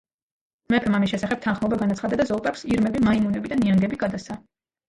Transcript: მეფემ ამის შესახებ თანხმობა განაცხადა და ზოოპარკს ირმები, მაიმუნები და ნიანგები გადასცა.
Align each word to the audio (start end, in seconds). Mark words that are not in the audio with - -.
მეფემ 0.73 0.95
ამის 0.99 1.11
შესახებ 1.11 1.43
თანხმობა 1.43 1.79
განაცხადა 1.83 2.19
და 2.21 2.27
ზოოპარკს 2.31 2.65
ირმები, 2.73 3.05
მაიმუნები 3.09 3.53
და 3.55 3.61
ნიანგები 3.63 4.01
გადასცა. 4.07 4.41